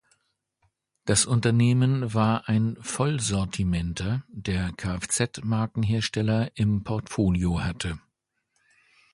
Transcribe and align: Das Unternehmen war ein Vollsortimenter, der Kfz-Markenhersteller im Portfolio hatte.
Das 1.05 1.27
Unternehmen 1.27 2.15
war 2.15 2.49
ein 2.49 2.75
Vollsortimenter, 2.81 4.23
der 4.29 4.71
Kfz-Markenhersteller 4.73 6.49
im 6.55 6.83
Portfolio 6.83 7.63
hatte. 7.63 7.99